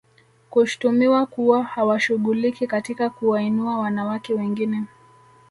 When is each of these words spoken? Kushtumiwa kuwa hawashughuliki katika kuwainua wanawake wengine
Kushtumiwa 0.49 1.25
kuwa 1.25 1.63
hawashughuliki 1.63 2.67
katika 2.67 3.09
kuwainua 3.09 3.77
wanawake 3.79 4.33
wengine 4.33 4.83